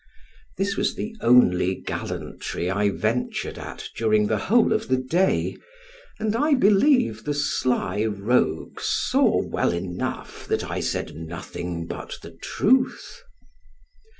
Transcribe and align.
This 0.57 0.77
was 0.77 0.95
the 0.95 1.15
only 1.21 1.75
gallantry 1.75 2.71
I 2.71 2.89
ventured 2.89 3.59
at 3.59 3.87
during 3.95 4.25
the 4.25 4.39
whole 4.39 4.73
of 4.73 4.87
the 4.87 4.97
day, 4.97 5.55
and 6.19 6.35
I 6.35 6.55
believe 6.55 7.23
the 7.23 7.35
sly 7.35 8.05
rogues 8.05 8.85
saw 8.87 9.45
well 9.45 9.71
enough 9.71 10.47
that 10.47 10.63
I 10.63 10.79
said 10.79 11.13
nothing 11.15 11.85
but 11.85 12.17
the 12.23 12.31
truth. 12.31 13.21